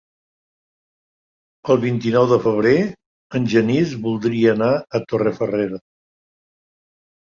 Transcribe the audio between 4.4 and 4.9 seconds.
anar